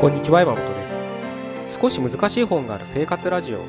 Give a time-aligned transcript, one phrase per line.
[0.00, 1.78] こんにちは山本です。
[1.78, 3.60] 少し難しい本がある生活ラジオ。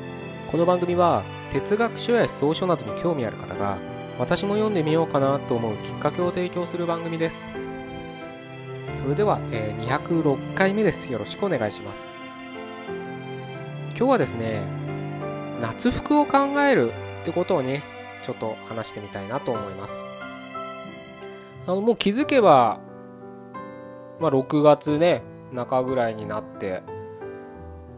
[0.50, 3.76] この番組は哲学書や思想書などに興味ある方が
[4.18, 7.36] 私も読んでみようかなと思うきっかけを提供する番組です。
[9.02, 11.12] それでは、えー、206回目です。
[11.12, 12.08] よろしくお願いします。
[13.90, 14.62] 今日はですね
[15.60, 17.82] 夏服を考えるってことをね
[18.24, 20.02] ちょっと話してみたいなと思います。
[21.66, 22.80] あのもう気づけば
[24.18, 26.82] まあ6月ね中ぐらいになって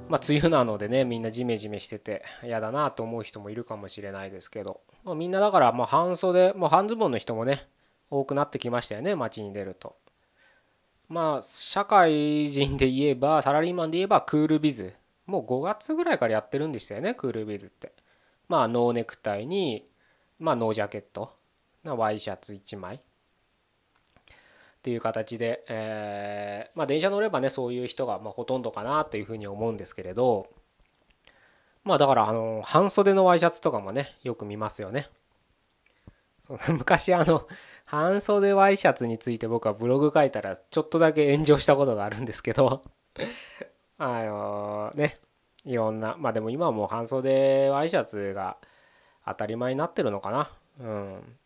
[0.08, 7.66] まあ梅雨なのでねみんなジメジメしてて嫌だなと思う人もいるかもしれないですけど、まあ、みんなだからもう半袖もう半ズボンの人もね
[8.10, 9.96] 多くなってきましたよね街に出ると。
[11.08, 14.94] まあ社会人で言えばサラリーマンで言えばクールビズ。
[15.26, 17.92] もう5月ぐらいからやってるんでしたよねクールビズって。
[18.48, 19.86] まあノーネクタイに
[20.38, 21.32] まあノージャケット。
[21.84, 23.00] ワイシャツ1枚。
[24.84, 30.46] っていう形で、えー、まあ、電車乗ればねそういう人がまほとんどかなというふうに思うんですけれど
[31.84, 35.08] まあだからあの半袖のワイシャツとかもねよく見ますよね。
[36.68, 37.48] 昔あの
[37.86, 42.82] 半袖ワイシャツについて僕はブログ書いたらちょっとだけ炎上したことがあるんですけど
[43.96, 45.18] あのね
[45.64, 48.58] いろんなまあでも今はもう半袖ワイシャツが
[49.24, 51.38] 当たり前になってるのかなうん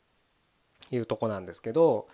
[0.90, 2.08] いうとこなんですけど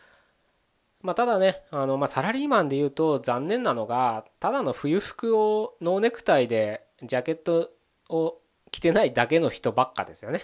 [1.05, 7.71] まあ、ただねあの、まあ、サラリーマンでいうと残念なのがただの冬服をノーネクタイでジャケット
[8.09, 8.39] を
[8.71, 10.41] 着てないだけの人ばっかですよね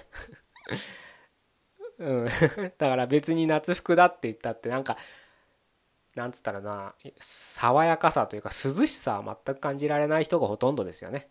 [1.99, 2.29] うん、
[2.79, 4.99] だから別に夏服だって言ったってなんか
[6.15, 11.29] なんつったらな爽やかさというか涼しさは全く感じられない人がほとんどですよね。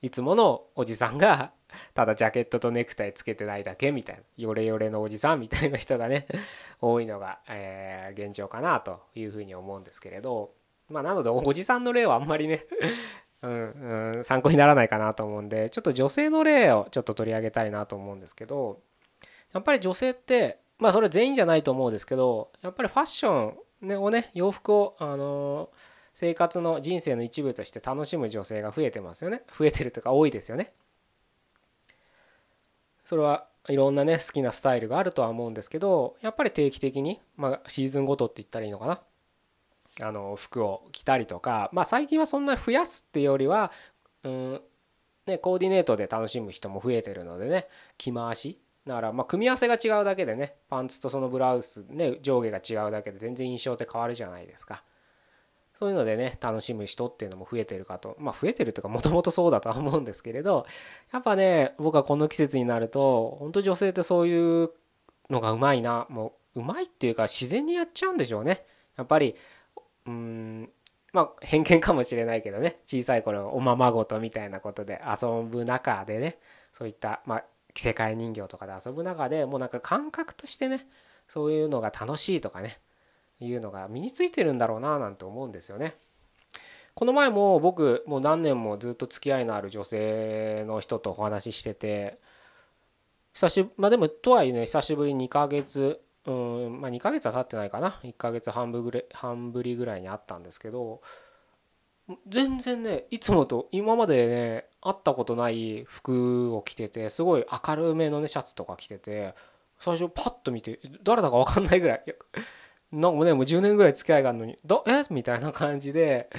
[0.00, 1.52] いつものおじさんが
[1.94, 6.26] ただジャケットとネクタイつけてないだけみたいなヨレヨレのおじさんみたいな人がね
[6.80, 10.52] 多いのが、えー、現状かなというふうに思うんですけれど
[10.88, 12.66] まあなのでおじさんの例はあんまりね
[13.42, 18.80] うん、うん、参考にならないかなと思うんでちょっと女性の例をちょっと取り上げたいなと思うんですけど
[19.52, 23.58] やっぱり女性ってまあそれ全員じゃないと思うんですけどやっぱりファッション、
[24.00, 25.70] をね洋服をあの
[26.14, 29.42] 生活の人生の一部として楽しむ女性が増えてますよね。
[29.56, 30.72] 増えてるとか多いですよね。
[33.04, 39.00] それはいろんなね好きなスタイルがあるとは思うんですけどやっぱり定期的に、まあ、シーズンごとって言ったらいいのかな
[40.00, 43.70] あの服を着たりとか、まあ、最近はそんな増やすっていうよりは、
[44.24, 44.60] うん
[45.26, 47.68] ね、コーディネートで楽しむ人も増えてるのでね
[47.98, 54.82] 着回しだからま組み合わせが違うだけでねパンツとそのブラウスね上下が違うだけで全然印象って変わるじゃないですか。
[55.82, 60.64] そういうのでね楽しむ人っていうのも増えてるかとまあ増えてるというかもともとそうだとは思うんですけれど
[61.12, 64.70] やっぱね僕はこの季節になると本当女性ってそういう
[65.28, 68.64] のがうまいなもううまいっていうか自然にやっちゃうんでしょうね。
[68.96, 69.34] やっぱり
[70.06, 70.70] うん
[71.12, 76.38] まあ偏見かもしれないけどね小さい頃おままごとみたいなことで遊ぶ中でね
[76.72, 77.44] そういったまあ
[77.74, 80.86] 着せ替え人形とかで遊ぶ中でもうなんか感覚としてね
[81.26, 82.78] そういうのが楽しいとかね
[83.44, 85.94] いうのが身についてるんだろうななんて思うんですよね。
[86.94, 92.18] この前も僕もう何年もずっと付き合いのある女性の人とお話ししてて
[93.32, 101.00] 久しまあでもとはいえね久しぶり2ヶ月うんまあ2ヶ月は経ってないかな1ヶ月半ぶぐら半ぶりぐらいに会ったんですけど
[102.28, 109.34] 全然ねいつもと今までね会ったことない服を着ててすごい明るめのねシャツとか着てて
[109.78, 112.04] 最初パッと見て誰だか分かんないぐらい
[112.92, 115.04] なんかねもう10年ぐらい付き合いがあるのに「ど え？
[115.10, 116.30] みたいな感じで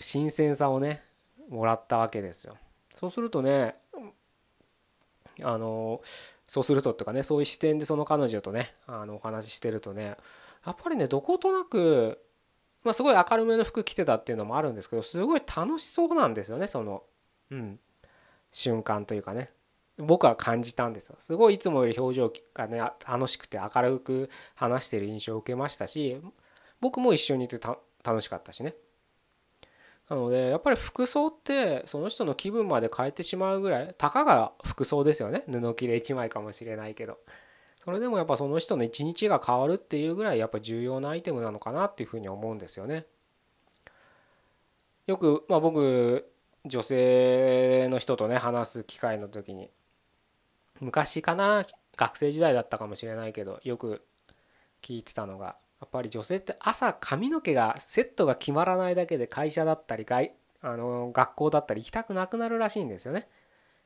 [0.00, 1.02] 新鮮さをね
[1.48, 2.56] もらったわけですよ。
[2.94, 3.76] そうするとね
[5.42, 6.00] あの
[6.46, 10.16] そうするととかねそういう視点でその彼女とねあのお話ししてるとね
[10.64, 12.20] やっぱりねどことなく、
[12.82, 17.04] まあ、すごい明るめの服着てたっていうのもあるんですけどすごい楽しそうなんですよねその
[17.50, 17.80] うん
[18.50, 19.50] 瞬間というかね
[19.98, 21.16] 僕は感じたんですよ。
[21.18, 26.20] すごいいつもより表情がね楽しくて明るく話してる印象を受けましたし
[26.80, 28.74] 僕も一緒にいて楽しかったしね。
[30.08, 35.44] なのでやっぱり服装ってその人の気分まで変えてしまうぐらいたかが服装ですよね。
[35.50, 37.18] 布切れ1枚かもしれないけど。
[37.84, 43.06] それでもやっぱその人の一日が変わるっていうぐらいやっぱ重要なアイテムなのかなっていうふうに思うんですよね。
[45.06, 46.30] よくまあ僕
[46.66, 49.70] 女性の人とね話す機会の時に
[50.80, 51.66] 昔かな
[51.96, 54.04] 学生時代だったかもしれないけどよく
[54.82, 63.28] 聞いてたのがやっぱり女性って朝髪の毛がセットが決まらないだけで会社だったり外あの学校だったり行きたくなくなるらしいんですよね。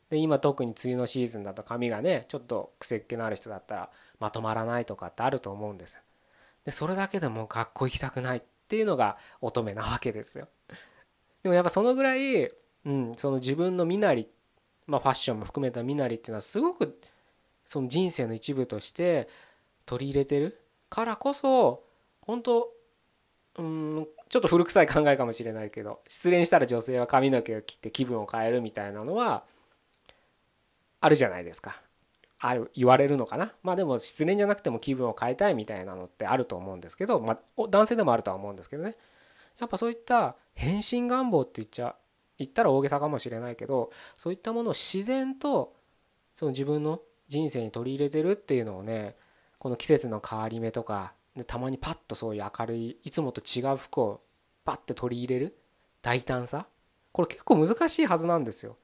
[0.08, 3.90] で今特に梅雨のシーズンだと髪がねちょっと癖っ気のある人だったら
[4.20, 6.00] まとまらないとかってあると思うんですよ。
[6.64, 10.48] でそれだけでも学校行きたくないっていうのが乙女なわけですよ。
[11.42, 14.28] でもやっぱそのぐらい、うん、その自分の身なり、
[14.86, 16.98] まあ、ファッションも含めた身なりっていうのはすごく
[17.64, 19.28] その人生の一部として
[19.86, 21.84] 取り入れてるからこそ
[22.20, 22.68] 本当
[23.58, 29.44] うんちょっと古臭い考えかもしれないけど失恋したら女性は髪の毛を切って気分を変えるみたいなのは
[31.00, 31.80] あるじゃないですか。
[32.44, 38.96] ある言われるのかなまあでも失恋じゃなくても気分を変えたいみたいなのってあると思うんですけど、まあ、男性でもあるとは思うんですけどね
[39.60, 41.94] やっぱそういった変身願望って言っちゃ
[42.44, 45.74] 言ったら大げさかもしれないけどそういったものを自然と
[46.34, 49.16] その自分の人生に取り入れてるっていうのをね
[49.58, 54.20] この季節の変わり目とかでたまにパッとそういう明るいいつもと違う服を
[54.64, 55.56] パッて取り入れる
[56.02, 56.66] 大胆さ
[57.12, 58.76] これ結構難しいはずなんですよ。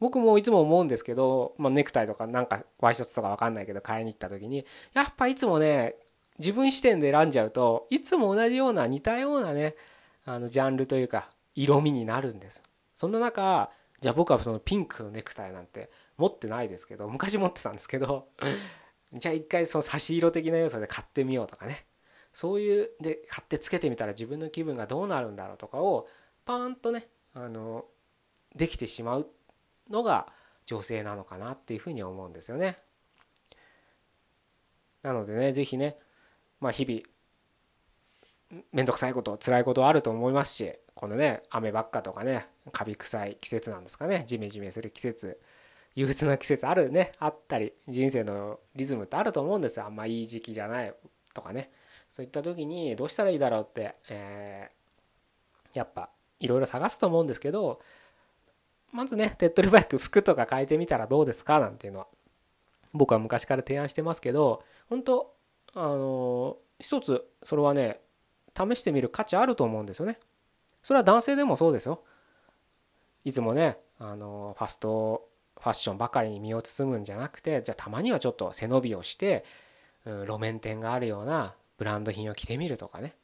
[0.00, 5.94] 僕もいつも思うんですけど、まあ、ネクタイとかなんかワイシャツとか分かんないけど買いに行った時にやっぱいつもね
[6.40, 9.76] 自分視点で選んじゃうといつも同じような似たようなね
[10.24, 12.64] あのジャンルというか色味になるんです
[13.02, 13.68] そんな中
[14.00, 18.28] じゃあ僕はそのピンクのネクタイなんて持ってないですけど昔持ってたんですけど
[19.12, 21.84] じゃあ一回その差し色的な要素で買ってみようとかね
[22.32, 26.06] そういうで買ってつけてみたら自分の気分がどうなるんだろうとかを
[26.44, 27.86] パーンとねあの
[28.54, 29.28] できてしまう
[29.90, 30.32] のが
[30.66, 32.78] 女性なのかなっていうふうに思うんですよね。
[35.02, 35.98] なのでね是非ね
[36.60, 45.40] まあ日々面倒くさいこと辛いことあると思いますしこのね雨ばっかとかねカビ臭い季節なんですかねジメジメする季節
[45.96, 49.86] 憂鬱な季節あるねあったり人生のリズムってあると思うんですよ。
[49.86, 50.94] あんまいい時期じゃない
[51.34, 51.72] とかね。
[52.08, 56.08] そういった時にどうしたらいいだろうって、えー、やっぱ
[56.38, 57.80] いろいろ探すと思うんですけど
[58.92, 61.58] まずね手っ取り早く服とか変えてみたらどうですか？
[61.58, 62.06] なんていうのは
[62.92, 65.34] 僕は昔から提案してますけど本当
[65.74, 67.98] あの一つそれはね
[68.56, 70.20] 試してみる価値あると思うんですよね。
[70.82, 72.02] それは男性でもそうですよ。
[73.24, 79.44] いつもねあのファストファッションばかりに身を包むんじゃなくてじゃあたまにはちょっと背伸びをして、
[80.04, 83.14] うん、路面店があるようなブランド品を着てみるとかね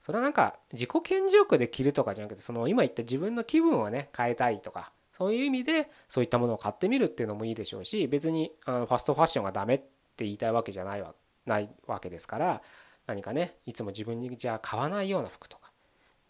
[0.00, 11.14] それはなんか自己顕示欲で着るとかじゃなくてその今言った自分の気分をね変えたいとかそういう意味でそういったものを買ってみるっていうのもいいでしょうし別にあのファストファッションがダメって言いたいわけじゃないわ
[11.46, 12.62] ないわけですから
[13.06, 15.59] 何かねいつも自分にじゃあ買わないような服と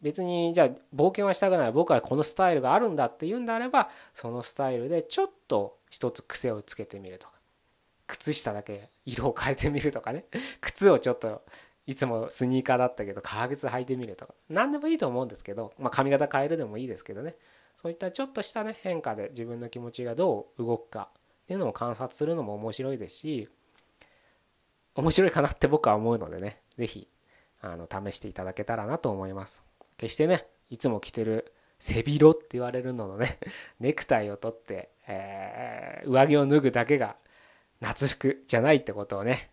[0.02, 1.72] 別にじゃあ冒険はしたくない。
[1.72, 7.34] 僕はこのスタイルがあるんだっていうんであればそのスタイルでちょっと一つ癖をつけてみるとか。
[8.06, 10.24] 靴下だけ色を変えてみるとかね。
[10.60, 11.42] 靴をちょっと
[11.86, 14.34] いつもスニーカーだったけど革靴履いてみるとか。
[14.48, 17.36] 何でもいいと思うんですけど、まあ、髪型変えるでもいいですけどね。
[17.76, 23.48] そういったちょっとしたね変化で自分の気持ちがどう動くかっていうのを観察するのも面白いですし
[24.94, 26.60] 面白いかなって僕は思うのでね。
[26.76, 27.08] 是非
[27.62, 29.69] 試していただけたらなと思います。
[30.00, 33.38] 決してねいつも着てる背広って言われるののね
[33.80, 37.16] ネクタイを取って、えー、上着を脱ぐだけが
[37.80, 39.50] 夏服じゃないってことをね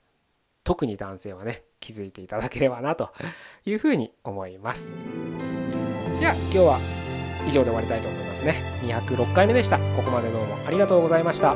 [0.63, 3.11] 特に男性はね気づいていただければなと
[3.66, 4.95] いうふうに思います。
[6.19, 6.80] では今日は
[7.47, 8.61] 以上で終わりたいと思いますね。
[8.83, 9.77] 206回目でした。
[9.77, 11.56] ここまでどうもありがとうございました。